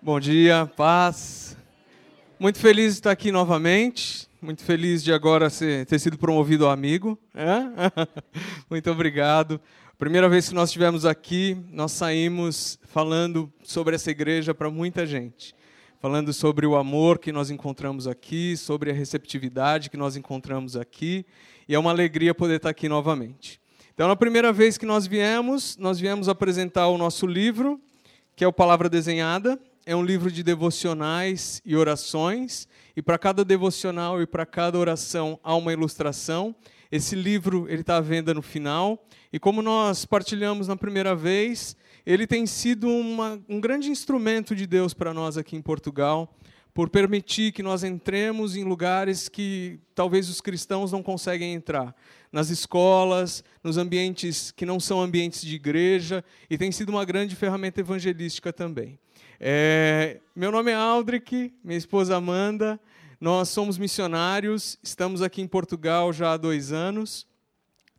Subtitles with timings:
[0.00, 1.56] Bom dia, paz.
[2.38, 4.28] Muito feliz de estar aqui novamente.
[4.40, 7.18] Muito feliz de agora ser, ter sido promovido a amigo.
[7.34, 8.06] É?
[8.70, 9.60] Muito obrigado.
[9.98, 15.52] Primeira vez que nós estivemos aqui, nós saímos falando sobre essa igreja para muita gente.
[16.00, 21.26] Falando sobre o amor que nós encontramos aqui, sobre a receptividade que nós encontramos aqui.
[21.68, 23.60] E é uma alegria poder estar aqui novamente.
[23.94, 27.80] Então, na primeira vez que nós viemos, nós viemos apresentar o nosso livro,
[28.36, 33.42] que é o Palavra Desenhada é um livro de devocionais e orações, e para cada
[33.42, 36.54] devocional e para cada oração há uma ilustração.
[36.92, 41.74] Esse livro ele está à venda no final, e como nós partilhamos na primeira vez,
[42.04, 46.36] ele tem sido uma, um grande instrumento de Deus para nós aqui em Portugal,
[46.74, 51.96] por permitir que nós entremos em lugares que talvez os cristãos não conseguem entrar.
[52.30, 57.34] Nas escolas, nos ambientes que não são ambientes de igreja, e tem sido uma grande
[57.34, 58.98] ferramenta evangelística também.
[59.40, 62.80] É, meu nome é Aldrich, minha esposa Amanda.
[63.20, 67.27] Nós somos missionários, estamos aqui em Portugal já há dois anos.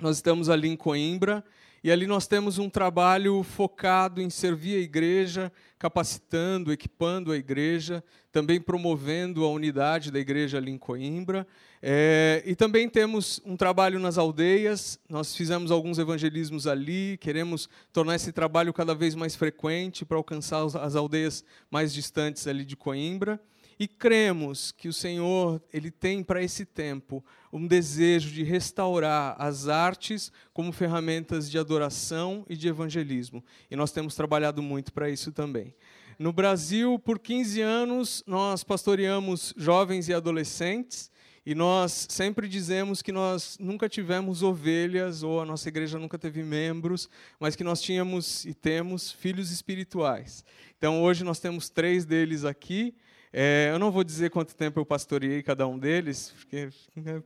[0.02, 1.44] Nós estamos ali em Coimbra
[1.83, 8.02] e ali nós temos um trabalho focado em servir a igreja, capacitando, equipando a igreja,
[8.31, 11.45] também promovendo a unidade da igreja ali em Coimbra.
[11.81, 18.16] É, e também temos um trabalho nas aldeias, nós fizemos alguns evangelismos ali, queremos tornar
[18.16, 23.38] esse trabalho cada vez mais frequente para alcançar as aldeias mais distantes ali de Coimbra.
[23.80, 29.69] E cremos que o Senhor ele tem para esse tempo um desejo de restaurar as
[29.69, 33.41] artes como ferramentas de adoração e de evangelismo.
[33.72, 35.73] E nós temos trabalhado muito para isso também.
[36.19, 41.09] No Brasil, por 15 anos, nós pastoreamos jovens e adolescentes.
[41.45, 46.44] E nós sempre dizemos que nós nunca tivemos ovelhas, ou a nossa igreja nunca teve
[46.44, 50.44] membros, mas que nós tínhamos e temos filhos espirituais.
[50.77, 52.94] Então hoje nós temos três deles aqui.
[53.31, 56.69] É, eu não vou dizer quanto tempo eu pastoreei cada um deles, porque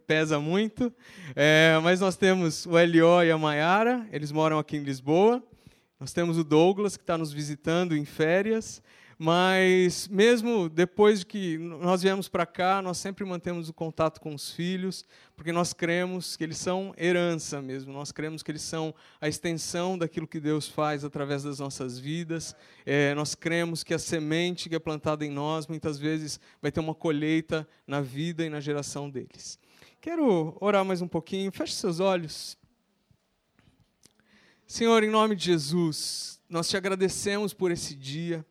[0.05, 0.91] pesa muito.
[1.35, 3.23] É, mas nós temos o L.O.
[3.23, 5.42] e a Maiara, eles moram aqui em Lisboa.
[5.99, 8.83] Nós temos o Douglas, que está nos visitando em férias.
[9.26, 14.36] Mas mesmo depois de que nós viemos para cá, nós sempre mantemos o contato com
[14.36, 17.94] os filhos, porque nós cremos que eles são herança mesmo.
[17.94, 22.54] Nós cremos que eles são a extensão daquilo que Deus faz através das nossas vidas.
[22.86, 26.82] É, nós cremos que a semente que é plantada em nós, muitas vezes, vai ter
[26.82, 29.58] uma colheita na vida e na geração deles.
[30.02, 31.50] Quero orar mais um pouquinho.
[31.50, 32.58] Feche seus olhos.
[34.67, 38.45] Senhor, em nome de Jesus, nós te agradecemos por esse dia.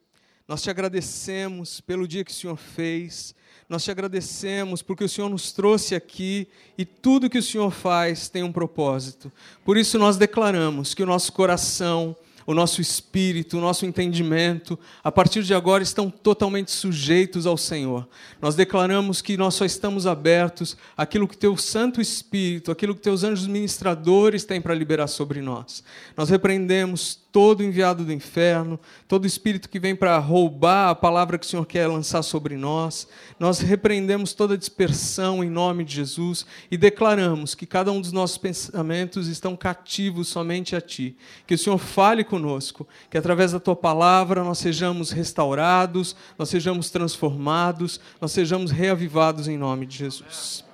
[0.46, 3.34] Nós te agradecemos pelo dia que o Senhor fez,
[3.68, 8.28] nós te agradecemos porque o Senhor nos trouxe aqui e tudo que o Senhor faz
[8.28, 9.32] tem um propósito.
[9.64, 12.14] Por isso nós declaramos que o nosso coração,
[12.44, 18.06] o nosso espírito, o nosso entendimento, a partir de agora estão totalmente sujeitos ao Senhor.
[18.42, 23.24] Nós declaramos que nós só estamos abertos àquilo que teu Santo Espírito, aquilo que teus
[23.24, 25.82] anjos ministradores têm para liberar sobre nós.
[26.16, 28.78] Nós repreendemos todo enviado do inferno,
[29.08, 33.08] todo espírito que vem para roubar a palavra que o Senhor quer lançar sobre nós.
[33.40, 38.36] Nós repreendemos toda dispersão em nome de Jesus e declaramos que cada um dos nossos
[38.36, 41.16] pensamentos estão cativos somente a Ti.
[41.46, 46.90] Que o Senhor fale conosco, que através da Tua palavra nós sejamos restaurados, nós sejamos
[46.90, 50.64] transformados, nós sejamos reavivados em nome de Jesus.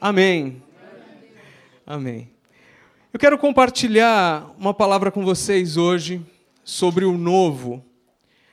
[0.00, 0.60] Amém.
[1.86, 2.35] Amém.
[3.16, 6.20] Eu quero compartilhar uma palavra com vocês hoje
[6.62, 7.82] sobre o novo,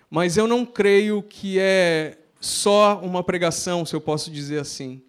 [0.10, 5.02] mas eu não creio que é só uma pregação, se eu posso dizer assim.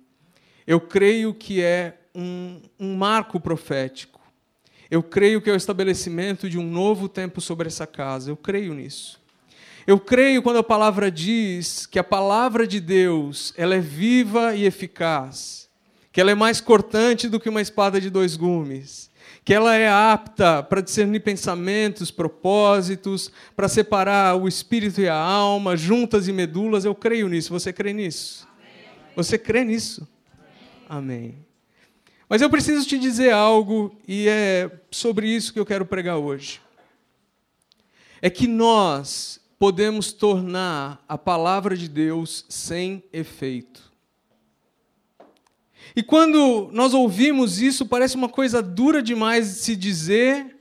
[0.66, 4.20] Eu creio que é um, um marco profético.
[4.90, 8.32] Eu creio que é o estabelecimento de um novo tempo sobre essa casa.
[8.32, 9.22] Eu creio nisso.
[9.86, 14.64] Eu creio quando a palavra diz que a palavra de Deus ela é viva e
[14.64, 15.70] eficaz,
[16.10, 19.13] que ela é mais cortante do que uma espada de dois gumes
[19.44, 25.76] que ela é apta para discernir pensamentos, propósitos, para separar o espírito e a alma,
[25.76, 26.84] juntas e medulas.
[26.86, 27.52] Eu creio nisso.
[27.52, 28.48] Você crê nisso?
[28.48, 29.12] Amém.
[29.14, 30.08] Você crê nisso?
[30.88, 31.24] Amém.
[31.28, 31.44] Amém.
[32.26, 36.60] Mas eu preciso te dizer algo, e é sobre isso que eu quero pregar hoje.
[38.22, 43.92] É que nós podemos tornar a palavra de Deus sem efeito.
[45.96, 50.56] E quando nós ouvimos isso, parece uma coisa dura demais de se dizer,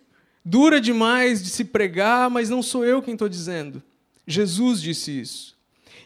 [0.46, 3.82] dura demais de se pregar, mas não sou eu quem estou dizendo.
[4.28, 5.58] Jesus disse isso.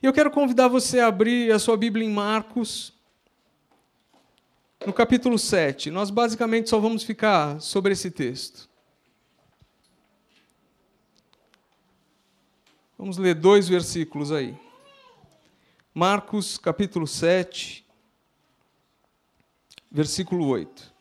[0.01, 2.93] E eu quero convidar você a abrir a sua Bíblia em Marcos,
[4.85, 5.91] no capítulo 7.
[5.91, 8.69] Nós basicamente só vamos ficar sobre esse texto.
[12.97, 14.55] Vamos ler dois versículos aí.
[15.93, 17.86] Marcos capítulo 7,
[19.91, 20.93] versículo 8.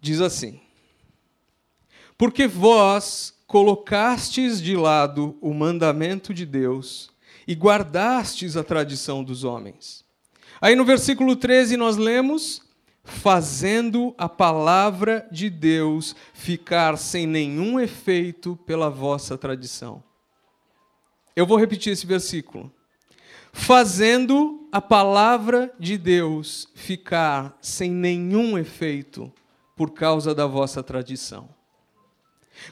[0.00, 0.60] Diz assim:
[2.18, 7.10] Porque vós colocastes de lado o mandamento de Deus
[7.46, 10.04] e guardastes a tradição dos homens.
[10.60, 12.62] Aí no versículo 13 nós lemos:
[13.04, 20.02] fazendo a palavra de Deus ficar sem nenhum efeito pela vossa tradição.
[21.34, 22.72] Eu vou repetir esse versículo.
[23.52, 29.32] Fazendo a palavra de Deus ficar sem nenhum efeito
[29.76, 31.48] por causa da vossa tradição.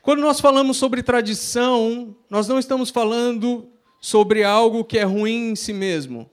[0.03, 3.69] Quando nós falamos sobre tradição, nós não estamos falando
[4.00, 6.31] sobre algo que é ruim em si mesmo.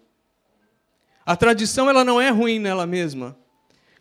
[1.25, 3.37] A tradição ela não é ruim nela mesma.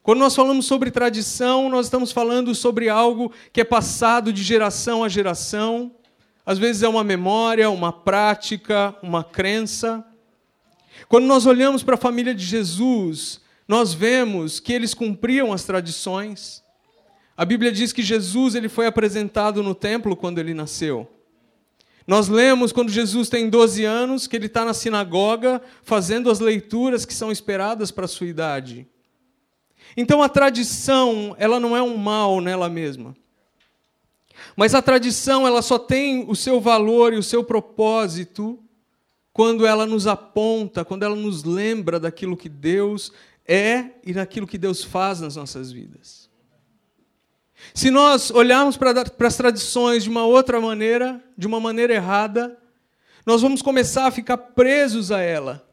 [0.03, 5.03] Quando nós falamos sobre tradição, nós estamos falando sobre algo que é passado de geração
[5.03, 5.91] a geração,
[6.45, 10.07] às vezes é uma memória, uma prática, uma crença.
[11.09, 16.63] Quando nós olhamos para a família de Jesus, nós vemos que eles cumpriam as tradições.
[17.37, 21.09] A Bíblia diz que Jesus ele foi apresentado no templo quando ele nasceu.
[22.07, 27.05] Nós lemos quando Jesus tem 12 anos que ele está na sinagoga fazendo as leituras
[27.05, 28.87] que são esperadas para a sua idade.
[29.97, 33.15] Então a tradição, ela não é um mal nela mesma.
[34.55, 38.59] Mas a tradição, ela só tem o seu valor e o seu propósito
[39.37, 43.13] quando ela nos aponta, quando ela nos lembra daquilo que Deus
[43.47, 46.31] é e daquilo que Deus faz nas nossas vidas.
[47.75, 52.57] Se nós olharmos para, as tradições de uma outra maneira, de uma maneira errada,
[53.27, 55.69] nós vamos começar a ficar presos a ela.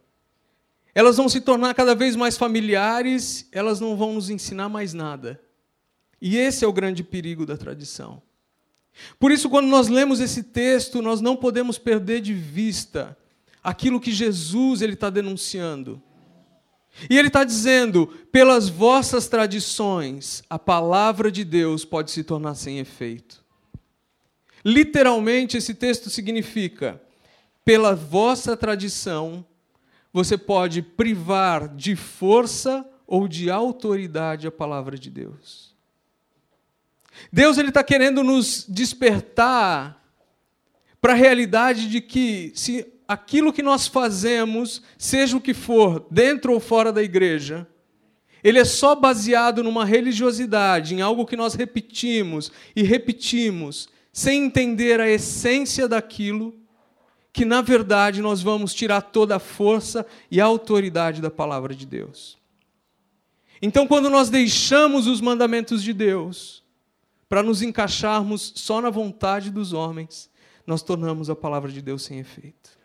[0.93, 5.39] Elas vão se tornar cada vez mais familiares, elas não vão nos ensinar mais nada.
[6.21, 8.21] E esse é o grande perigo da tradição.
[9.17, 13.17] Por isso, quando nós lemos esse texto, nós não podemos perder de vista
[13.63, 16.01] aquilo que Jesus ele está denunciando.
[17.09, 22.79] E ele está dizendo: pelas vossas tradições, a palavra de Deus pode se tornar sem
[22.79, 23.43] efeito.
[24.63, 27.01] Literalmente, esse texto significa:
[27.65, 29.45] pela vossa tradição,
[30.11, 35.73] você pode privar de força ou de autoridade a palavra de Deus.
[37.31, 40.01] Deus ele está querendo nos despertar
[41.01, 46.53] para a realidade de que se aquilo que nós fazemos, seja o que for, dentro
[46.53, 47.67] ou fora da igreja,
[48.43, 54.99] ele é só baseado numa religiosidade, em algo que nós repetimos e repetimos, sem entender
[54.99, 56.53] a essência daquilo,
[57.31, 61.85] que na verdade nós vamos tirar toda a força e a autoridade da palavra de
[61.85, 62.37] Deus.
[63.61, 66.63] Então, quando nós deixamos os mandamentos de Deus,
[67.29, 70.29] para nos encaixarmos só na vontade dos homens,
[70.67, 72.82] nós tornamos a palavra de Deus sem efeito.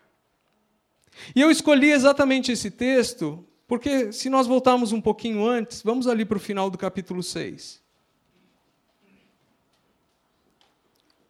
[1.35, 6.25] E eu escolhi exatamente esse texto, porque se nós voltarmos um pouquinho antes, vamos ali
[6.25, 7.83] para o final do capítulo 6.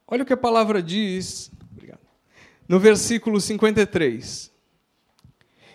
[0.06, 1.50] Olha o que a palavra diz,
[2.68, 4.52] no versículo 53.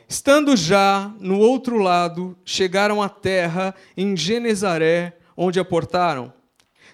[0.08, 6.32] Estando já no outro lado, chegaram à terra em Genezaré, onde aportaram.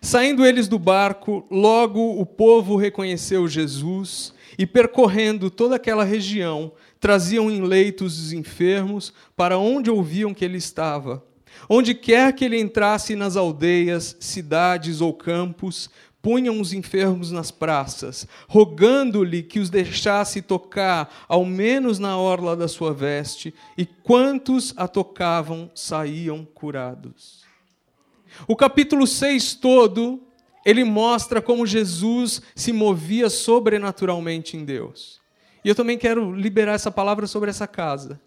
[0.02, 7.50] Saindo eles do barco, logo o povo reconheceu Jesus e, percorrendo toda aquela região, traziam
[7.50, 11.24] em leitos os enfermos para onde ouviam que ele estava.
[11.68, 15.90] Onde quer que ele entrasse nas aldeias, cidades ou campos,
[16.22, 22.68] punham os enfermos nas praças, rogando-lhe que os deixasse tocar, ao menos na orla da
[22.68, 27.44] sua veste, e quantos a tocavam saíam curados.
[28.48, 30.22] O capítulo 6 todo,
[30.66, 35.19] ele mostra como Jesus se movia sobrenaturalmente em Deus.
[35.70, 38.20] E eu também quero liberar essa palavra sobre essa casa,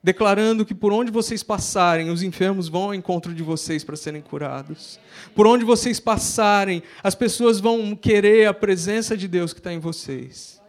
[0.00, 4.22] declarando que por onde vocês passarem, os enfermos vão ao encontro de vocês para serem
[4.22, 4.96] curados.
[5.34, 9.80] Por onde vocês passarem, as pessoas vão querer a presença de Deus que está em
[9.80, 10.62] vocês.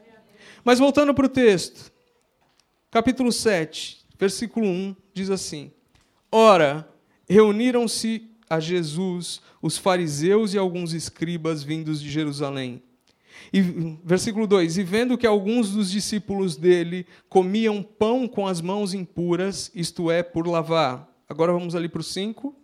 [0.64, 1.92] Mas voltando para o texto,
[2.90, 5.72] capítulo 7, versículo 1, diz assim:
[6.32, 6.90] Ora,
[7.30, 12.82] reuniram-se a Jesus os fariseus e alguns escribas vindos de Jerusalém.
[13.52, 13.62] E,
[14.04, 19.72] versículo 2: E vendo que alguns dos discípulos dele comiam pão com as mãos impuras,
[19.74, 21.10] isto é, por lavar.
[21.28, 22.56] Agora vamos ali para o 5.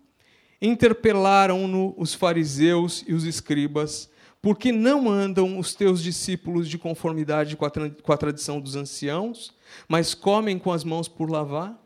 [0.61, 4.09] Interpelaram-no os fariseus e os escribas,
[4.41, 9.53] porque não andam os teus discípulos de conformidade com a, com a tradição dos anciãos,
[9.87, 11.77] mas comem com as mãos por lavar?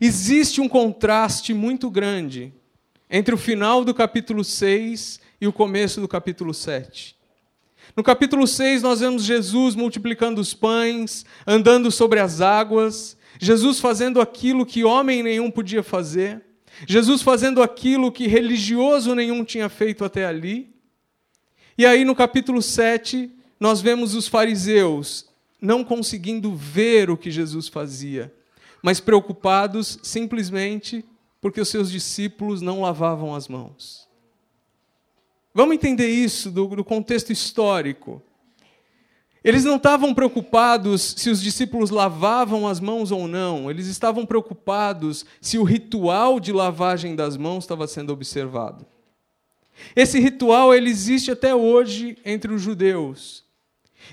[0.00, 2.52] Existe um contraste muito grande
[3.10, 7.16] entre o final do capítulo 6 e o começo do capítulo 7.
[7.96, 14.20] No capítulo 6, nós vemos Jesus multiplicando os pães, andando sobre as águas, Jesus fazendo
[14.20, 16.40] aquilo que homem nenhum podia fazer,
[16.86, 20.72] Jesus fazendo aquilo que religioso nenhum tinha feito até ali.
[21.76, 25.28] E aí, no capítulo 7, nós vemos os fariseus
[25.60, 28.32] não conseguindo ver o que Jesus fazia,
[28.80, 31.04] mas preocupados simplesmente
[31.40, 34.11] porque os seus discípulos não lavavam as mãos.
[35.54, 38.22] Vamos entender isso do, do contexto histórico.
[39.44, 45.26] Eles não estavam preocupados se os discípulos lavavam as mãos ou não, eles estavam preocupados
[45.40, 48.86] se o ritual de lavagem das mãos estava sendo observado.
[49.96, 53.44] Esse ritual ele existe até hoje entre os judeus.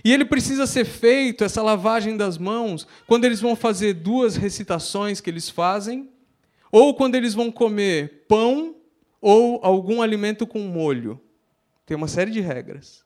[0.04, 5.22] E ele precisa ser feito, essa lavagem das mãos, quando eles vão fazer duas recitações
[5.22, 6.10] que eles fazem,
[6.72, 8.76] ou quando eles vão comer pão
[9.22, 11.20] ou algum alimento com molho.
[11.90, 13.04] Tem uma série de regras.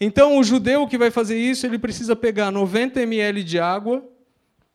[0.00, 4.08] Então, o judeu que vai fazer isso, ele precisa pegar 90 ml de água,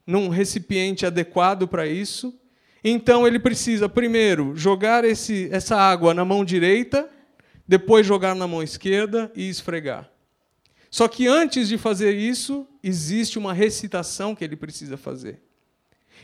[0.06, 2.38] num recipiente adequado para isso.
[2.84, 7.10] Então, ele precisa, primeiro, jogar esse, essa água na mão direita,
[7.66, 10.12] depois jogar na mão esquerda e esfregar.
[10.92, 15.42] Só que antes de fazer isso, existe uma recitação que ele precisa fazer.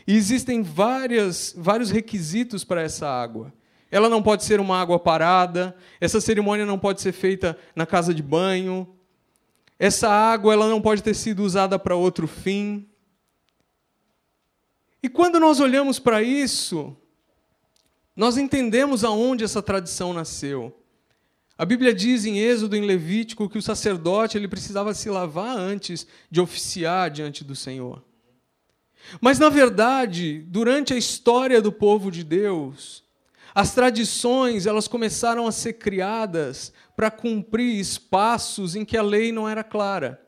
[0.06, 3.50] E existem várias, vários requisitos para essa água.
[3.94, 8.12] Ela não pode ser uma água parada, essa cerimônia não pode ser feita na casa
[8.12, 8.92] de banho.
[9.78, 12.88] Essa água ela não pode ter sido usada para outro fim.
[15.00, 16.96] E quando nós olhamos para isso,
[18.16, 20.76] nós entendemos aonde essa tradição nasceu.
[21.56, 26.04] A Bíblia diz em Êxodo, em Levítico, que o sacerdote ele precisava se lavar antes
[26.28, 28.02] de oficiar diante do Senhor.
[29.20, 33.03] Mas, na verdade, durante a história do povo de Deus,
[33.54, 39.48] as tradições elas começaram a ser criadas para cumprir espaços em que a lei não
[39.48, 40.20] era clara.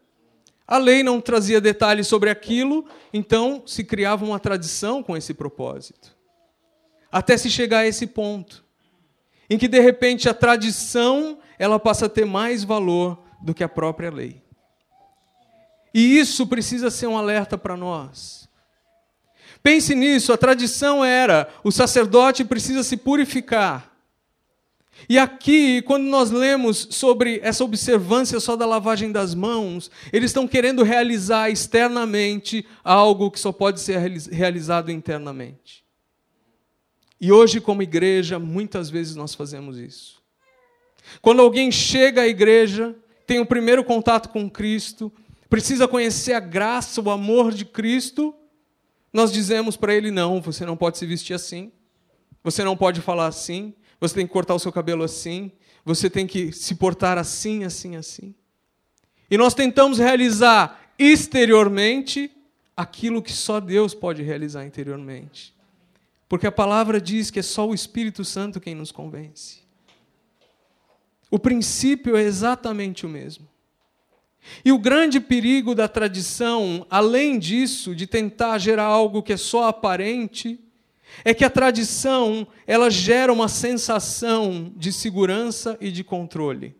[0.67, 6.17] A lei não trazia detalhes sobre aquilo, então se criava uma tradição com esse propósito.
[7.11, 8.67] Até se chegar a esse ponto
[9.49, 13.69] em que de repente a tradição ela passa a ter mais valor do que a
[13.69, 14.43] própria lei.
[15.95, 18.46] E isso precisa ser um alerta para nós.
[19.67, 23.91] Pense nisso, a tradição era o sacerdote precisa se purificar.
[25.09, 30.47] E aqui, quando nós lemos sobre essa observância só da lavagem das mãos, eles estão
[30.47, 33.99] querendo realizar externamente algo que só pode ser
[34.31, 35.85] realizado internamente.
[37.21, 40.23] E hoje, como igreja, muitas vezes nós fazemos isso.
[41.21, 42.95] Quando alguém chega à igreja,
[43.27, 45.13] tem o primeiro contato com Cristo,
[45.51, 48.33] precisa conhecer a graça, o amor de Cristo,
[49.17, 51.73] nós dizemos para ele: não, você não pode se vestir assim,
[52.45, 55.51] você não pode falar assim, você tem que cortar o seu cabelo assim,
[55.85, 58.35] você tem que se portar assim, assim, assim.
[59.31, 62.31] E nós tentamos realizar exteriormente
[62.77, 65.55] aquilo que só Deus pode realizar interiormente.
[66.29, 69.61] Porque a palavra diz que é só o Espírito Santo quem nos convence.
[71.31, 73.49] O princípio é exatamente o mesmo.
[74.65, 79.69] E o grande perigo da tradição, além disso, de tentar gerar algo que é só
[79.69, 80.61] aparente,
[81.25, 86.75] é que a tradição, ela gera uma sensação de segurança e de controle.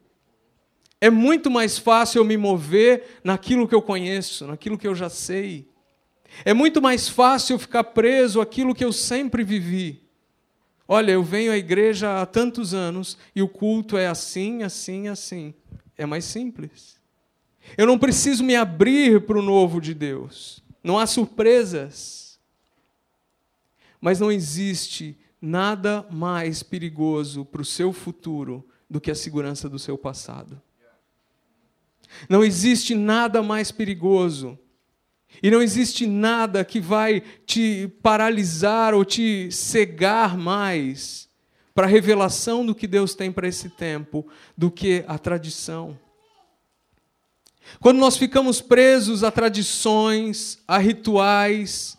[1.01, 5.09] É muito mais fácil eu me mover naquilo que eu conheço, naquilo que eu já
[5.09, 5.69] sei.
[6.45, 10.03] É muito mais fácil ficar preso àquilo que eu sempre vivi.
[10.89, 15.55] Olha, eu venho à igreja há tantos anos e o culto é assim, assim, assim.
[15.97, 16.97] É mais simples.
[17.77, 20.63] Eu não preciso me abrir para o novo de Deus.
[20.83, 22.39] Não há surpresas.
[24.01, 29.79] Mas não existe nada mais perigoso para o seu futuro do que a segurança do
[29.79, 30.61] seu passado.
[32.29, 34.59] Não existe nada mais perigoso
[35.43, 41.29] e não existe nada que vai te paralisar ou te cegar mais
[41.75, 45.99] para a revelação do que Deus tem para esse tempo do que a tradição.
[47.81, 51.97] Quando nós ficamos presos a tradições, a rituais,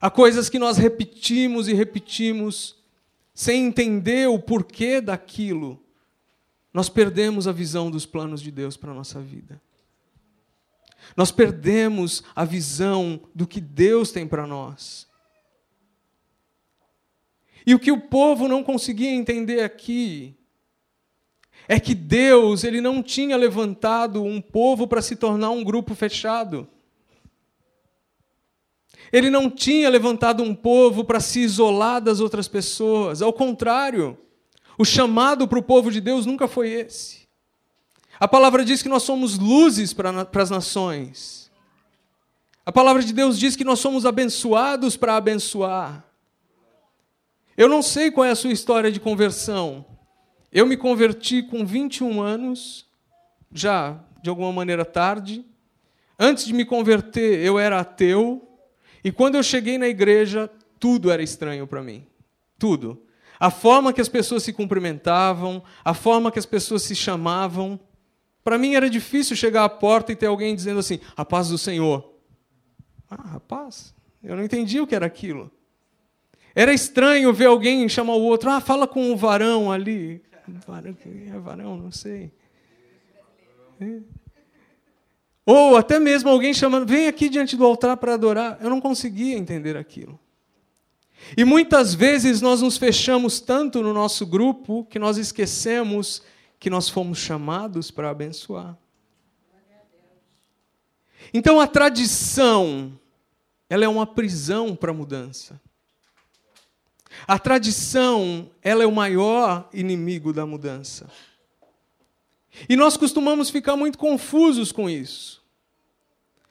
[0.00, 2.76] a coisas que nós repetimos e repetimos,
[3.34, 5.82] sem entender o porquê daquilo,
[6.72, 9.60] nós perdemos a visão dos planos de Deus para a nossa vida.
[11.16, 15.08] Nós perdemos a visão do que Deus tem para nós.
[17.66, 20.37] E o que o povo não conseguia entender aqui
[21.68, 26.66] é que Deus, ele não tinha levantado um povo para se tornar um grupo fechado.
[29.12, 34.16] Ele não tinha levantado um povo para se isolar das outras pessoas, ao contrário.
[34.78, 37.28] O chamado para o povo de Deus nunca foi esse.
[38.18, 41.50] A palavra diz que nós somos luzes para, para as nações.
[42.64, 46.04] A palavra de Deus diz que nós somos abençoados para abençoar.
[47.56, 49.84] Eu não sei qual é a sua história de conversão.
[50.52, 52.86] Eu me converti com 21 anos,
[53.52, 55.44] já de alguma maneira tarde.
[56.18, 58.48] Antes de me converter, eu era ateu.
[59.04, 60.50] E quando eu cheguei na igreja,
[60.80, 62.06] tudo era estranho para mim.
[62.58, 63.02] Tudo.
[63.38, 67.78] A forma que as pessoas se cumprimentavam, a forma que as pessoas se chamavam.
[68.42, 71.58] Para mim era difícil chegar à porta e ter alguém dizendo assim: a paz do
[71.58, 72.14] Senhor.
[73.10, 75.50] Ah, rapaz, eu não entendi o que era aquilo.
[76.54, 80.22] Era estranho ver alguém chamar o outro, ah, fala com o varão ali.
[80.66, 82.32] Varão, é varão, não sei.
[83.80, 84.00] É.
[85.44, 88.58] Ou até mesmo alguém chamando, vem aqui diante do altar para adorar.
[88.60, 90.18] Eu não conseguia entender aquilo.
[91.36, 96.22] E muitas vezes nós nos fechamos tanto no nosso grupo que nós esquecemos
[96.58, 98.76] que nós fomos chamados para abençoar.
[101.32, 102.92] Então a tradição,
[103.68, 105.60] ela é uma prisão para a mudança.
[107.26, 111.06] A tradição, ela é o maior inimigo da mudança.
[112.68, 115.42] E nós costumamos ficar muito confusos com isso.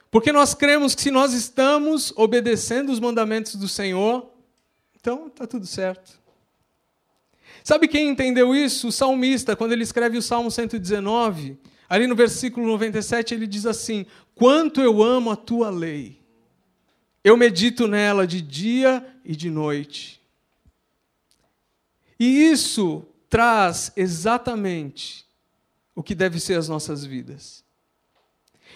[0.10, 4.32] Porque nós cremos que se nós estamos obedecendo os mandamentos do Senhor,
[5.00, 6.20] então está tudo certo.
[7.64, 8.88] Sabe quem entendeu isso?
[8.88, 11.58] O salmista, quando ele escreve o Salmo 119,
[11.90, 16.22] ali no versículo 97, ele diz assim: Quanto eu amo a tua lei,
[17.24, 20.17] eu medito nela de dia e de noite.
[22.20, 25.26] E isso traz exatamente
[25.96, 27.64] o que deve ser as nossas vidas.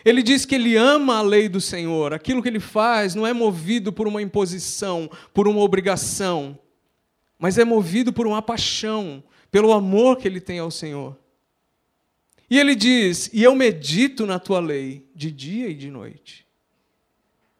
[0.03, 3.33] Ele diz que ele ama a lei do Senhor, aquilo que ele faz não é
[3.33, 6.57] movido por uma imposição, por uma obrigação,
[7.37, 11.17] mas é movido por uma paixão, pelo amor que ele tem ao Senhor.
[12.49, 16.47] E ele diz: E eu medito na tua lei, de dia e de noite.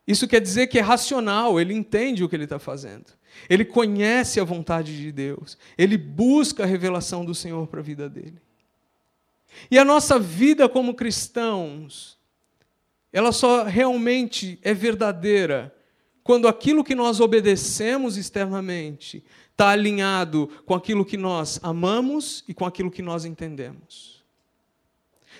[0.08, 3.05] Isso quer dizer que é racional, ele entende o que ele está fazendo.
[3.49, 5.58] Ele conhece a vontade de Deus.
[5.77, 8.41] Ele busca a revelação do Senhor para a vida dele.
[9.69, 12.17] E a nossa vida como cristãos,
[13.12, 15.75] ela só realmente é verdadeira
[16.23, 22.65] quando aquilo que nós obedecemos externamente está alinhado com aquilo que nós amamos e com
[22.65, 24.21] aquilo que nós entendemos.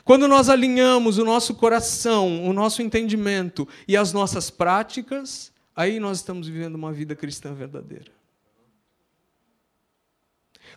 [0.04, 6.18] Quando nós alinhamos o nosso coração, o nosso entendimento e as nossas práticas, aí nós
[6.18, 8.12] estamos vivendo uma vida cristã verdadeira.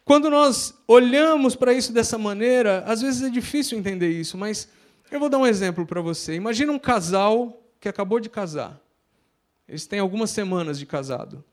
[0.02, 4.68] Quando nós olhamos para isso dessa maneira, às vezes é difícil entender isso, mas
[5.10, 6.34] eu vou dar um exemplo para você.
[6.34, 8.80] Imagina um casal que acabou de casar.
[9.68, 11.44] Eles têm algumas semanas de casado.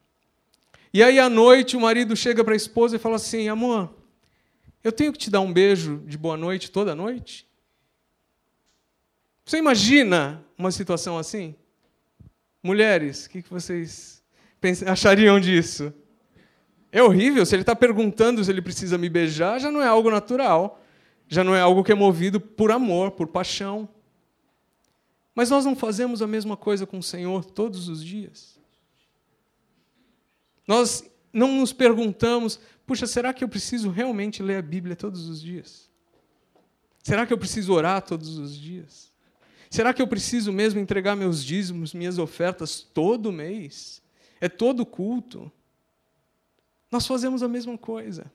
[0.93, 3.93] E aí à noite o marido chega para a esposa e fala assim: "Amor,
[4.83, 7.47] eu tenho que te dar um beijo de boa noite toda noite?"
[9.45, 11.55] Você imagina uma situação assim?
[12.63, 14.23] Mulheres, o que vocês
[14.85, 15.93] achariam disso?
[16.91, 17.45] É horrível.
[17.45, 20.81] Se ele está perguntando se ele precisa me beijar, já não é algo natural.
[21.27, 23.87] Já não é algo que é movido por amor, por paixão.
[25.33, 28.59] Mas nós não fazemos a mesma coisa com o Senhor todos os dias.
[30.67, 35.41] Nós não nos perguntamos, puxa, será que eu preciso realmente ler a Bíblia todos os
[35.41, 35.89] dias?
[37.01, 39.10] Será que eu preciso orar todos os dias?
[39.71, 44.01] Será que eu preciso mesmo entregar meus dízimos, minhas ofertas todo mês?
[44.41, 45.49] É todo culto?
[46.91, 48.29] Nós fazemos a mesma coisa.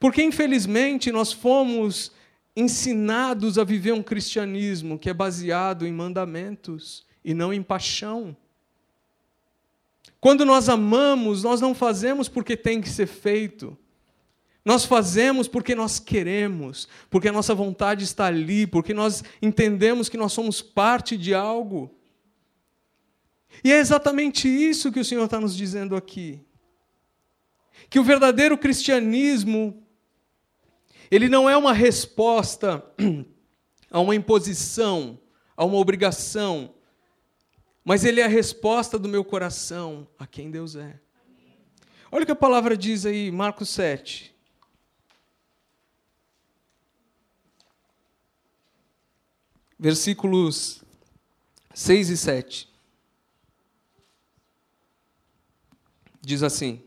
[0.00, 2.10] Porque, infelizmente, nós fomos
[2.56, 8.34] ensinados a viver um cristianismo que é baseado em mandamentos e não em paixão.
[10.18, 13.76] Quando nós amamos, nós não fazemos porque tem que ser feito.
[14.68, 20.18] Nós fazemos porque nós queremos, porque a nossa vontade está ali, porque nós entendemos que
[20.18, 21.98] nós somos parte de algo.
[23.64, 26.44] E é exatamente isso que o Senhor está nos dizendo aqui
[27.88, 29.82] que o verdadeiro cristianismo
[31.10, 32.84] ele não é uma resposta
[33.90, 35.18] a uma imposição,
[35.56, 36.74] a uma obrigação,
[37.82, 41.00] mas ele é a resposta do meu coração a quem Deus é.
[42.12, 44.36] Olha o que a palavra diz aí, Marcos 7.
[49.78, 50.82] Versículos
[51.72, 52.68] 6 e 7.
[56.20, 56.82] Diz assim: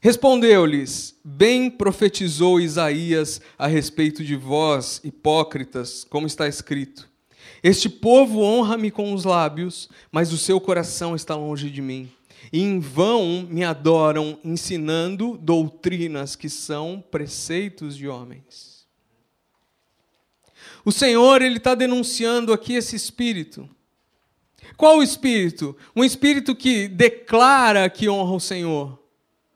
[0.00, 7.08] Respondeu-lhes: Bem profetizou Isaías a respeito de vós, hipócritas, como está escrito:
[7.62, 12.10] Este povo honra-me com os lábios, mas o seu coração está longe de mim.
[12.52, 18.79] e em vão me adoram, ensinando doutrinas que são preceitos de homens.
[20.84, 23.68] O Senhor ele está denunciando aqui esse espírito.
[24.76, 25.76] Qual o espírito?
[25.94, 28.98] Um espírito que declara que honra o Senhor,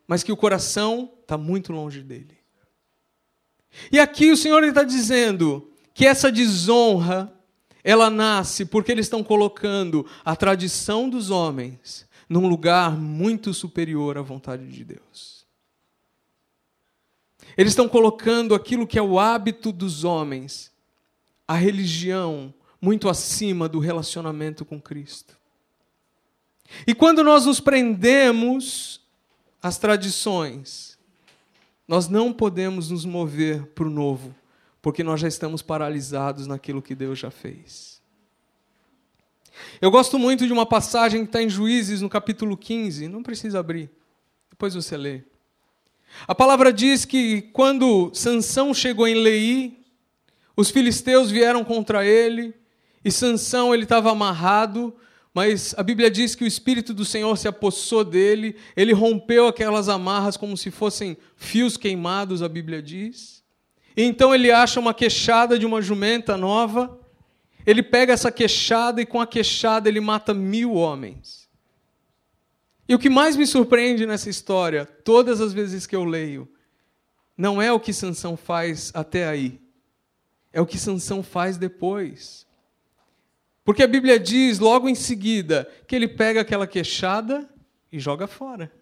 [0.06, 2.36] mas que o coração está muito longe dele.
[3.90, 7.32] E aqui o Senhor está dizendo que essa desonra
[7.82, 14.22] ela nasce porque eles estão colocando a tradição dos homens num lugar muito superior à
[14.22, 15.44] vontade de Deus.
[17.56, 20.72] Eles estão colocando aquilo que é o hábito dos homens,
[21.46, 25.38] a religião, muito acima do relacionamento com Cristo.
[26.86, 29.00] E quando nós nos prendemos
[29.62, 30.98] às tradições,
[31.86, 34.34] nós não podemos nos mover para o novo,
[34.80, 38.02] porque nós já estamos paralisados naquilo que Deus já fez.
[39.80, 43.60] Eu gosto muito de uma passagem que está em Juízes, no capítulo 15, não precisa
[43.60, 43.90] abrir,
[44.50, 45.22] depois você lê.
[46.26, 49.83] A palavra diz que quando Sansão chegou em Lei,
[50.56, 52.54] os filisteus vieram contra ele,
[53.04, 54.94] e Sansão ele estava amarrado,
[55.34, 59.88] mas a Bíblia diz que o espírito do Senhor se apossou dele, ele rompeu aquelas
[59.88, 63.42] amarras como se fossem fios queimados, a Bíblia diz.
[63.96, 67.00] E então ele acha uma queixada de uma jumenta nova,
[67.66, 71.48] ele pega essa queixada e com a queixada ele mata mil homens.
[72.88, 76.48] E o que mais me surpreende nessa história, todas as vezes que eu leio,
[77.36, 79.60] não é o que Sansão faz até aí,
[80.54, 82.46] é o que Sansão faz depois.
[83.62, 87.46] Porque a Bíblia diz logo em seguida que ele pega aquela queixada
[87.92, 88.72] e joga fora.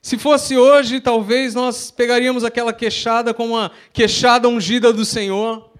[0.00, 5.74] Se fosse hoje, talvez nós pegaríamos aquela queixada como uma queixada ungida do Senhor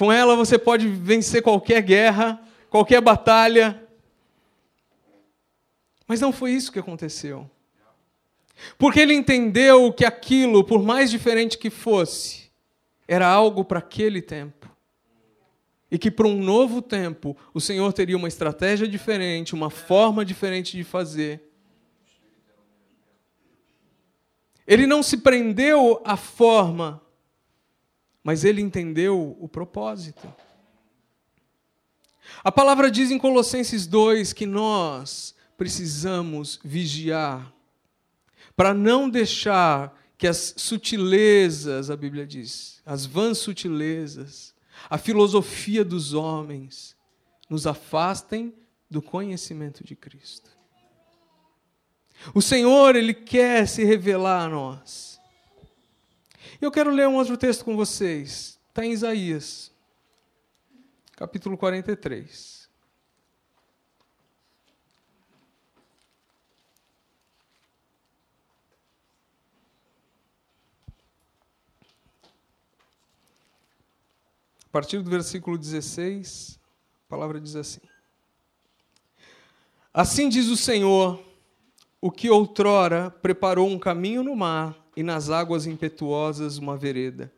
[0.00, 3.86] com ela você pode vencer qualquer guerra, qualquer batalha.
[6.06, 7.50] Mas não foi isso que aconteceu.
[8.78, 12.39] Porque ele entendeu que aquilo, por mais diferente que fosse,
[13.10, 14.70] era algo para aquele tempo.
[15.90, 20.76] E que para um novo tempo, o Senhor teria uma estratégia diferente, uma forma diferente
[20.76, 21.42] de fazer.
[24.66, 27.02] Ele não se prendeu à forma
[28.22, 30.32] mas ele entendeu o propósito.
[32.44, 37.52] A palavra diz em Colossenses 2 que nós precisamos vigiar
[38.56, 44.54] para não deixar que as sutilezas, a Bíblia diz, as vãs sutilezas,
[44.90, 46.94] a filosofia dos homens
[47.48, 48.54] nos afastem
[48.90, 50.50] do conhecimento de Cristo.
[52.34, 55.18] O Senhor, ele quer se revelar a nós.
[56.60, 58.60] Eu quero ler um outro texto com vocês.
[58.68, 59.72] Está em Isaías,
[61.16, 62.59] capítulo 43.
[74.70, 76.56] A partir do versículo 16,
[77.06, 77.80] a palavra diz assim:
[79.92, 81.20] Assim diz o Senhor,
[82.00, 87.32] o que outrora preparou um caminho no mar e nas águas impetuosas uma vereda.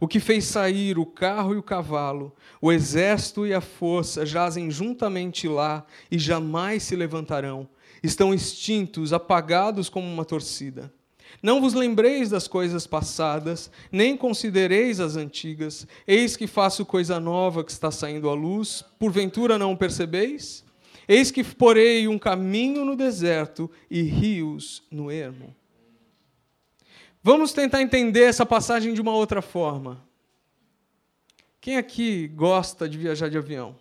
[0.00, 4.68] O que fez sair o carro e o cavalo, o exército e a força jazem
[4.68, 7.68] juntamente lá e jamais se levantarão.
[8.02, 10.92] Estão extintos, apagados como uma torcida.
[11.40, 15.86] Não vos lembreis das coisas passadas, nem considereis as antigas.
[16.06, 20.64] Eis que faço coisa nova que está saindo à luz, porventura não percebeis?
[21.08, 25.54] Eis que porei um caminho no deserto e rios no ermo.
[27.22, 30.04] Vamos tentar entender essa passagem de uma outra forma.
[31.60, 33.76] Quem aqui gosta de viajar de avião?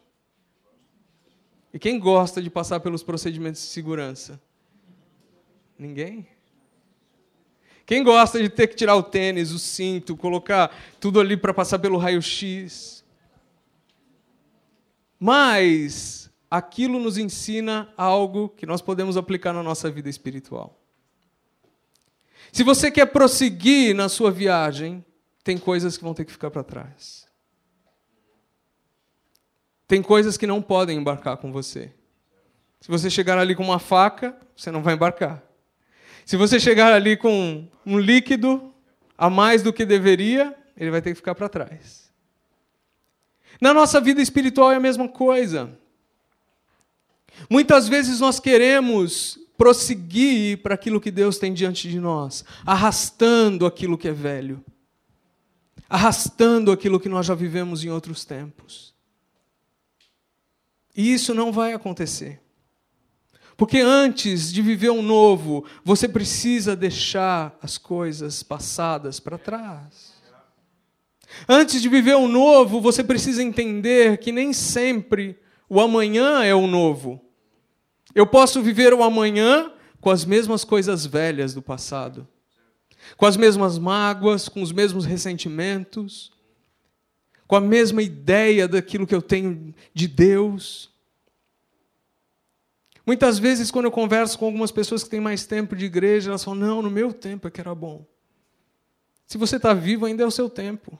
[1.74, 4.40] E quem gosta de passar pelos procedimentos de segurança?
[5.78, 6.28] Ninguém?
[7.92, 11.78] Quem gosta de ter que tirar o tênis, o cinto, colocar tudo ali para passar
[11.78, 13.04] pelo raio-x?
[15.20, 20.80] Mas aquilo nos ensina algo que nós podemos aplicar na nossa vida espiritual.
[22.50, 25.04] Se você quer prosseguir na sua viagem,
[25.44, 27.28] tem coisas que vão ter que ficar para trás.
[29.86, 31.94] Tem coisas que não podem embarcar com você.
[32.80, 35.51] Se você chegar ali com uma faca, você não vai embarcar.
[36.26, 38.74] Se você chegar ali com um líquido
[39.18, 42.12] a mais do que deveria, ele vai ter que ficar para trás.
[43.60, 45.78] Na nossa vida espiritual é a mesma coisa.
[47.50, 53.98] Muitas vezes nós queremos prosseguir para aquilo que Deus tem diante de nós, arrastando aquilo
[53.98, 54.66] que é velho,
[55.88, 58.96] arrastando aquilo que nós já vivemos em outros tempos.
[60.96, 62.41] E isso não vai acontecer.
[63.62, 70.14] Porque antes de viver um novo, você precisa deixar as coisas passadas para trás.
[71.48, 75.38] Antes de viver um novo, você precisa entender que nem sempre
[75.70, 77.24] o amanhã é o novo.
[78.16, 82.28] Eu posso viver o amanhã com as mesmas coisas velhas do passado,
[83.16, 86.32] com as mesmas mágoas, com os mesmos ressentimentos,
[87.46, 90.90] com a mesma ideia daquilo que eu tenho de Deus.
[93.06, 96.44] Muitas vezes, quando eu converso com algumas pessoas que têm mais tempo de igreja, elas
[96.44, 98.06] falam: Não, no meu tempo é que era bom.
[99.26, 101.00] Se você está vivo, ainda é o seu tempo.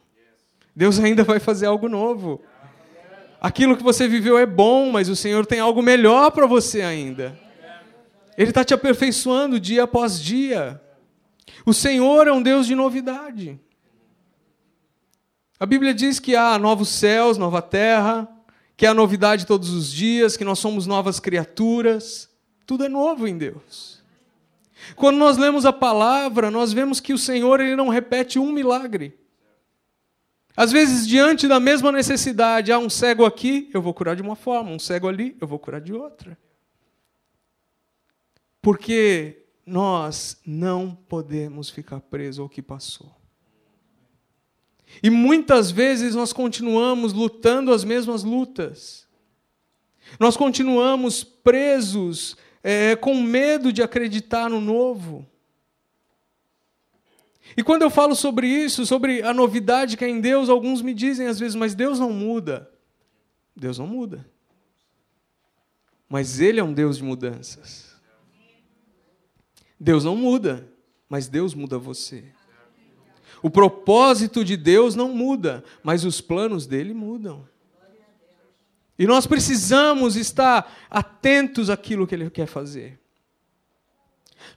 [0.76, 2.42] Deus ainda vai fazer algo novo.
[3.42, 7.38] Aquilo que você viveu é bom, mas o Senhor tem algo melhor para você ainda.
[8.38, 10.82] Ele está te aperfeiçoando dia após dia.
[11.66, 13.60] O Senhor é um Deus de novidade.
[15.60, 18.28] A Bíblia diz que há novos céus, nova terra,
[18.82, 22.28] que há novidade todos os dias, que nós somos novas criaturas.
[22.66, 24.02] Tudo é novo em Deus.
[24.96, 29.16] Quando nós lemos a palavra, nós vemos que o Senhor ele não repete um milagre.
[30.58, 34.36] Às vezes, diante da mesma necessidade, há um cego aqui, eu vou curar de uma
[34.36, 36.36] forma, um cego ali, eu vou curar de outra.
[38.64, 43.21] Porque nós não podemos ficar presos ao que passou.
[45.02, 49.08] E muitas vezes nós continuamos lutando as mesmas lutas.
[50.20, 55.26] Nós continuamos presos é, com medo de acreditar no novo.
[57.56, 60.94] E quando eu falo sobre isso, sobre a novidade que é em Deus, alguns me
[60.94, 62.70] dizem às vezes, mas Deus não muda.
[63.56, 64.26] Deus não muda.
[66.08, 67.96] Mas Ele é um Deus de mudanças.
[69.80, 70.68] Deus não muda,
[71.10, 72.26] mas Deus muda você.
[73.42, 77.48] O propósito de Deus não muda, mas os planos dele mudam.
[78.98, 83.00] E nós precisamos estar atentos àquilo que ele quer fazer.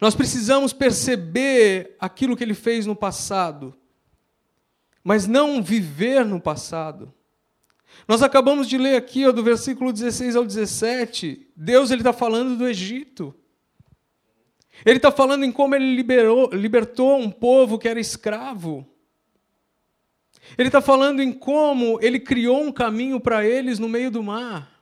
[0.01, 3.75] Nós precisamos perceber aquilo que ele fez no passado,
[5.03, 7.12] mas não viver no passado.
[8.07, 12.66] Nós acabamos de ler aqui, ó, do versículo 16 ao 17, Deus está falando do
[12.66, 13.35] Egito.
[14.85, 18.87] Ele está falando em como ele liberou, libertou um povo que era escravo.
[20.59, 24.75] Ele está falando em como ele criou um caminho para eles no meio do mar.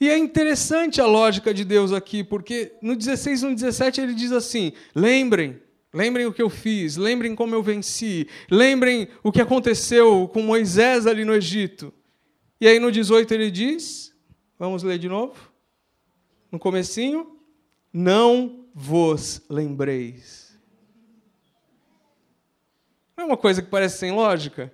[0.00, 4.14] E é interessante a lógica de Deus aqui, porque no 16 e no 17 ele
[4.14, 5.60] diz assim: lembrem,
[5.92, 11.06] lembrem o que eu fiz, lembrem como eu venci, lembrem o que aconteceu com Moisés
[11.06, 11.92] ali no Egito.
[12.60, 14.14] E aí no 18 ele diz,
[14.58, 15.34] vamos ler de novo,
[16.50, 17.35] no comecinho,
[17.96, 20.54] não vos lembreis.
[23.16, 24.70] Não é uma coisa que parece sem lógica?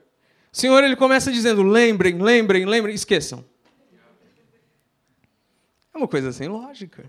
[0.53, 3.45] O Senhor ele começa dizendo: lembrem, lembrem, lembrem, esqueçam.
[5.95, 7.09] É uma coisa sem lógica.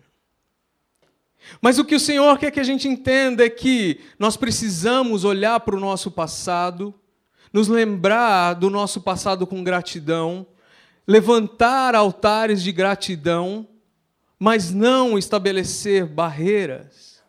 [1.59, 5.59] Mas o que o Senhor quer que a gente entenda é que nós precisamos olhar
[5.61, 6.93] para o nosso passado,
[7.51, 10.45] nos lembrar do nosso passado com gratidão,
[11.07, 13.67] levantar altares de gratidão
[14.43, 17.23] mas não estabelecer barreiras.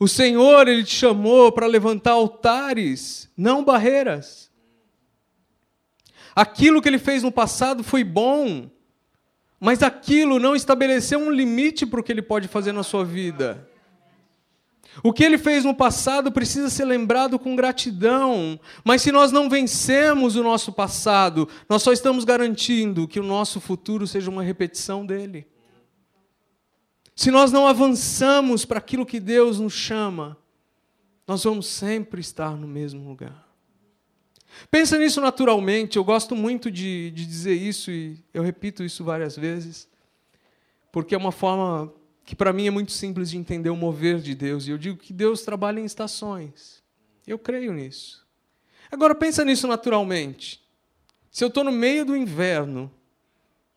[0.00, 4.50] O Senhor, Ele te chamou para levantar altares, não barreiras.
[6.34, 8.70] Aquilo que Ele fez no passado foi bom,
[9.60, 13.68] mas aquilo não estabeleceu um limite para o que Ele pode fazer na sua vida.
[15.02, 19.48] O que ele fez no passado precisa ser lembrado com gratidão, mas se nós não
[19.48, 25.04] vencemos o nosso passado, nós só estamos garantindo que o nosso futuro seja uma repetição
[25.04, 25.46] dele.
[27.18, 30.38] Se nós não avançamos para aquilo que Deus nos chama,
[31.26, 33.44] nós vamos sempre estar no mesmo lugar.
[34.70, 39.36] Pensa nisso naturalmente, eu gosto muito de, de dizer isso e eu repito isso várias
[39.36, 39.88] vezes,
[40.92, 41.92] porque é uma forma
[42.24, 44.68] que para mim é muito simples de entender o mover de Deus.
[44.68, 46.84] E eu digo que Deus trabalha em estações.
[47.26, 48.24] Eu creio nisso.
[48.92, 50.64] Agora pensa nisso naturalmente.
[51.32, 52.88] Se eu estou no meio do inverno,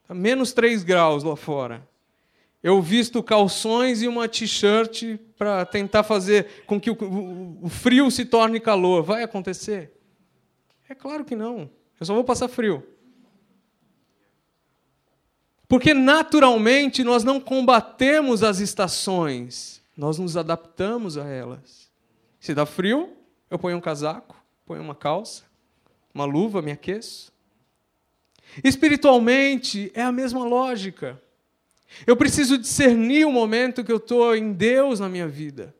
[0.08, 1.90] a menos 3 graus lá fora,
[2.64, 8.60] eu visto calções e uma t-shirt para tentar fazer com que o, frio se torne
[8.60, 9.02] calor.
[9.02, 9.92] Vai acontecer?
[10.88, 11.70] É claro que não.
[12.00, 12.86] Eu só vou passar frio.
[15.68, 21.90] Porque naturalmente nós não combatemos as estações, nós nos adaptamos a elas.
[22.40, 23.16] Se dá frio,
[23.50, 25.44] eu ponho um casaco, ponho uma calça,
[26.14, 27.32] uma luva, me aqueço.
[28.64, 31.22] Espiritualmente é a mesma lógica.
[32.06, 35.76] Eu preciso discernir o momento que eu estou em Deus na minha vida.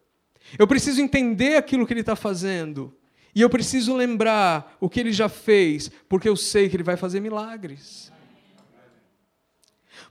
[0.58, 2.96] Eu preciso entender aquilo que Ele está fazendo.
[3.34, 6.98] E eu preciso lembrar o que Ele já fez, porque eu sei que Ele vai
[6.98, 8.12] fazer milagres.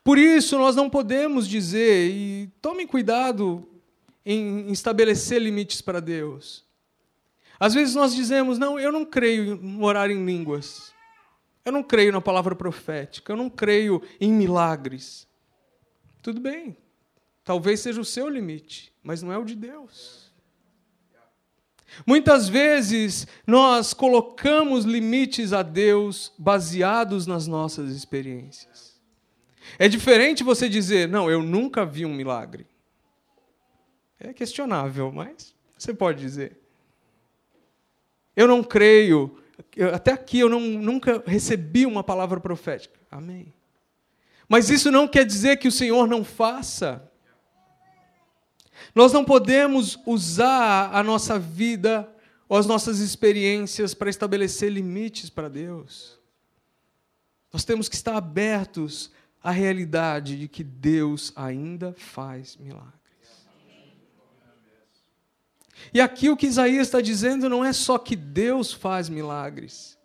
[0.02, 3.68] Por isso, nós não podemos dizer, e tomem cuidado
[4.24, 6.64] em estabelecer limites para Deus.
[7.58, 10.94] Às vezes nós dizemos, não, eu não creio em orar em línguas.
[11.62, 13.32] Eu não creio na palavra profética.
[13.32, 15.28] Eu não creio em milagres.
[16.22, 16.76] Tudo bem.
[17.44, 20.30] Talvez seja o seu limite, mas não é o de Deus.
[22.06, 29.00] Muitas vezes nós colocamos limites a Deus baseados nas nossas experiências.
[29.78, 32.66] É diferente você dizer, não, eu nunca vi um milagre.
[34.18, 36.58] É questionável, mas você pode dizer.
[38.36, 39.38] Eu não creio,
[39.92, 42.98] até aqui eu não, nunca recebi uma palavra profética.
[43.10, 43.52] Amém.
[44.50, 47.08] Mas isso não quer dizer que o Senhor não faça.
[48.92, 52.12] Nós não podemos usar a nossa vida
[52.48, 56.18] ou as nossas experiências para estabelecer limites para Deus.
[57.52, 62.90] Nós temos que estar abertos à realidade de que Deus ainda faz milagres.
[65.94, 69.96] E aqui o que Isaías está dizendo não é só que Deus faz milagres,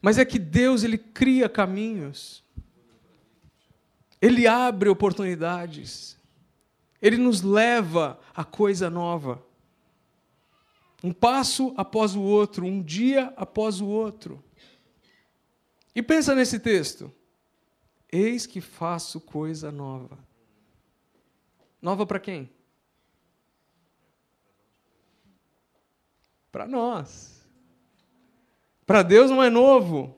[0.00, 2.42] mas é que Deus ele cria caminhos,
[4.22, 6.16] ele abre oportunidades,
[7.00, 9.44] ele nos leva a coisa nova.
[11.02, 14.40] Um passo após o outro, um dia após o outro.
[15.92, 17.12] E pensa nesse texto.
[18.12, 20.16] Eis que faço coisa nova.
[21.80, 22.48] Nova para quem?
[26.52, 27.44] Para nós.
[28.86, 30.16] Para Deus não é novo.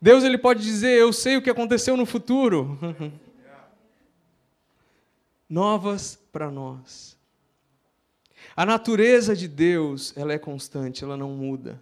[0.00, 2.78] Deus ele pode dizer, eu sei o que aconteceu no futuro.
[5.52, 7.14] Novas para nós.
[8.56, 11.78] A natureza de Deus, ela é constante, ela não muda.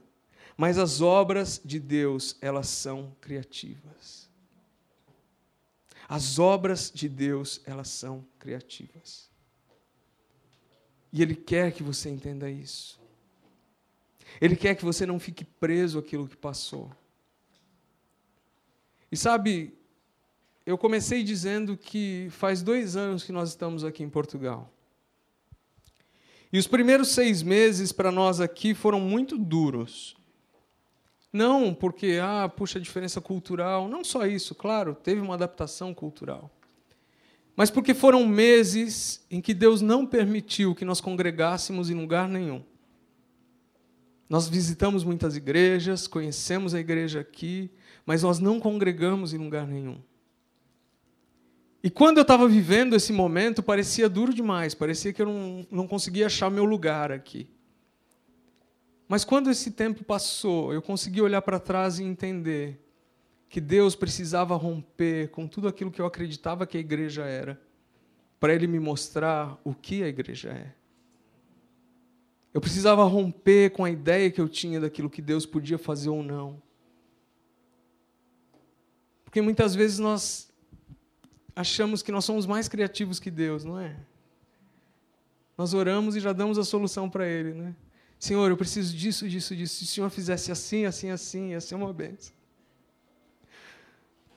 [0.57, 4.29] Mas as obras de Deus, elas são criativas.
[6.09, 9.31] As obras de Deus, elas são criativas.
[11.13, 12.99] E Ele quer que você entenda isso.
[14.41, 16.91] Ele quer que você não fique preso àquilo que passou.
[19.13, 19.79] E sabe,
[20.65, 24.73] eu comecei dizendo que faz dois anos que nós estamos aqui em Portugal.
[26.53, 30.17] E os primeiros seis meses para nós aqui foram muito duros.
[31.33, 33.89] Não porque, ah, puxa, diferença cultural.
[33.89, 36.51] Não só isso, claro, teve uma adaptação cultural.
[37.55, 42.65] Mas porque foram meses em que Deus não permitiu que nós congregássemos em lugar nenhum.
[44.29, 47.71] Nós visitamos muitas igrejas, conhecemos a igreja aqui,
[48.07, 50.01] mas nós não congregamos em lugar nenhum.
[51.83, 55.89] E quando eu estava vivendo esse momento, parecia duro demais, parecia que eu não, não
[55.89, 57.49] conseguia achar meu lugar aqui.
[59.09, 62.79] Mas quando esse tempo passou, eu consegui olhar para trás e entender
[63.49, 67.61] que Deus precisava romper com tudo aquilo que eu acreditava que a igreja era,
[68.39, 70.75] para Ele me mostrar o que a igreja é.
[72.53, 76.23] Eu precisava romper com a ideia que eu tinha daquilo que Deus podia fazer ou
[76.23, 76.63] não.
[79.25, 80.50] Porque muitas vezes nós
[81.55, 83.97] achamos que nós somos mais criativos que Deus, não é?
[85.57, 87.75] Nós oramos e já damos a solução para Ele, né?
[88.19, 89.77] Senhor, eu preciso disso, disso, disso.
[89.77, 92.35] Se o Senhor fizesse assim, assim, assim, ia ser uma benção.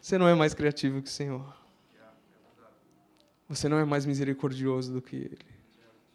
[0.02, 1.56] Você não é mais criativo que o Senhor.
[3.48, 5.46] Você não é mais misericordioso do que Ele.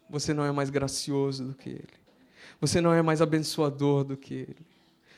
[0.09, 1.99] Você não é mais gracioso do que Ele.
[2.59, 4.67] Você não é mais abençoador do que Ele.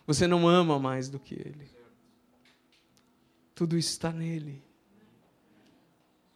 [0.06, 1.70] Você não ama mais do que Ele.
[3.56, 4.62] Tudo está nele.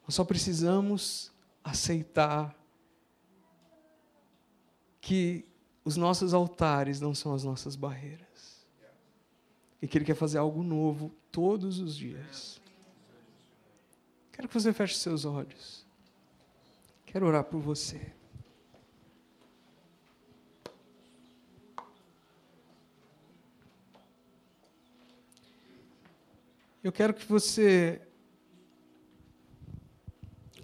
[0.08, 1.32] Nós só precisamos
[1.64, 2.56] aceitar
[5.02, 5.46] que
[5.84, 8.66] os nossos altares não são as nossas barreiras.
[9.82, 12.62] E que Ele quer fazer algo novo todos os dias.
[14.32, 15.86] Quero que você feche seus olhos.
[17.06, 18.14] Quero orar por você.
[26.84, 28.00] Eu quero que você,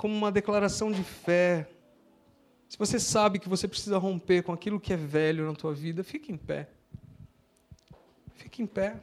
[0.02, 1.70] como uma declaração de fé,
[2.68, 6.04] se você sabe que você precisa romper com aquilo que é velho na tua vida,
[6.04, 6.72] fique em pé.
[8.34, 9.00] Fique em pé.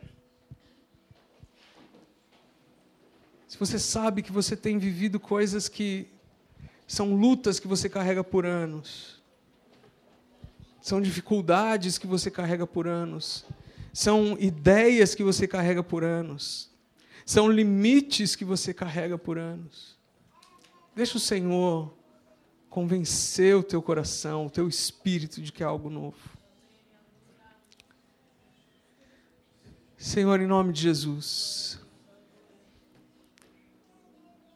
[3.47, 6.09] Se você sabe que você tem vivido coisas que
[6.85, 9.23] são lutas que você carrega por anos,
[10.81, 13.47] são dificuldades que você carrega por anos,
[13.93, 16.69] são ideias que você carrega por anos,
[17.25, 19.98] são limites que você carrega por anos.
[20.99, 21.95] Deixa o Senhor
[22.69, 26.19] convencer o teu coração, o teu espírito de que é algo novo.
[29.97, 31.79] Senhor, em nome de Jesus.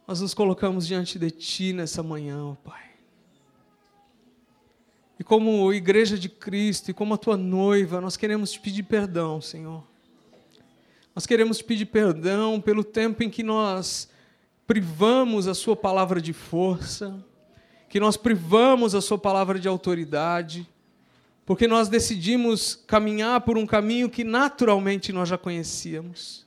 [0.05, 2.91] nós nos colocamos diante de Ti nessa manhã, ó Pai.
[5.21, 9.41] E como igreja de Cristo e como a Tua noiva, nós queremos te pedir perdão,
[9.41, 9.87] Senhor.
[11.15, 14.11] Nós queremos te pedir perdão pelo tempo em que nós
[14.73, 17.23] privamos a Sua palavra de força,
[17.91, 20.67] que nós privamos a Sua palavra de autoridade,
[21.45, 26.47] porque nós decidimos caminhar por um caminho que naturalmente nós já conhecíamos.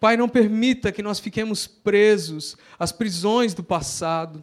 [0.00, 4.42] Pai, não permita que nós fiquemos presos às prisões do passado.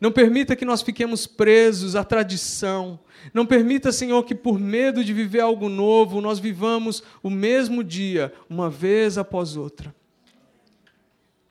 [0.00, 2.98] Não permita que nós fiquemos presos à tradição.
[3.32, 8.32] Não permita, Senhor, que por medo de viver algo novo, nós vivamos o mesmo dia,
[8.50, 9.94] uma vez após outra.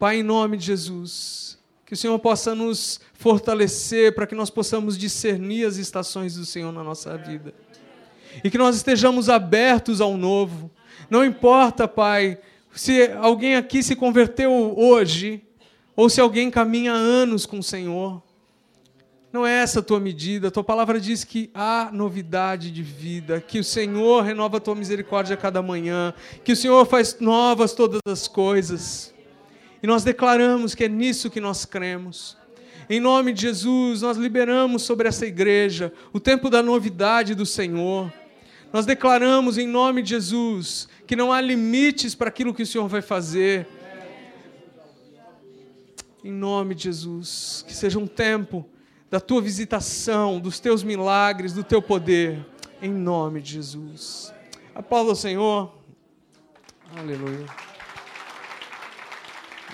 [0.01, 4.97] Pai, em nome de Jesus, que o Senhor possa nos fortalecer para que nós possamos
[4.97, 7.53] discernir as estações do Senhor na nossa vida.
[8.43, 10.71] E que nós estejamos abertos ao novo.
[11.07, 12.39] Não importa, Pai,
[12.73, 15.43] se alguém aqui se converteu hoje,
[15.95, 18.23] ou se alguém caminha anos com o Senhor.
[19.31, 20.47] Não é essa a tua medida.
[20.47, 24.73] A tua palavra diz que há novidade de vida, que o Senhor renova a tua
[24.73, 26.11] misericórdia a cada manhã,
[26.43, 29.13] que o Senhor faz novas todas as coisas.
[29.81, 32.37] E nós declaramos que é nisso que nós cremos.
[32.89, 38.11] Em nome de Jesus, nós liberamos sobre essa igreja o tempo da novidade do Senhor.
[38.71, 42.87] Nós declaramos em nome de Jesus que não há limites para aquilo que o Senhor
[42.87, 43.67] vai fazer.
[46.23, 48.67] Em nome de Jesus, que seja um tempo
[49.09, 52.45] da tua visitação, dos teus milagres, do teu poder.
[52.81, 54.33] Em nome de Jesus.
[54.73, 55.73] Aplauda ao Senhor.
[56.95, 57.70] Aleluia.